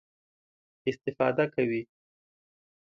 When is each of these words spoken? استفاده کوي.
استفاده 0.91 1.45
کوي. 1.53 1.81